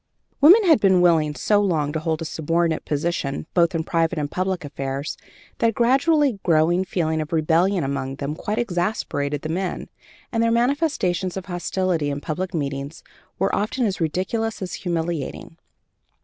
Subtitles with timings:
[0.41, 4.31] Women had been willing so long to hold a subordinate position, both in private and
[4.31, 5.15] public affairs,
[5.59, 9.89] that a gradually growing feeling of rebellion among them quite exasperated the men,
[10.31, 13.03] and their manifestations of hostility in public meetings
[13.37, 15.57] were often as ridiculous as humiliating.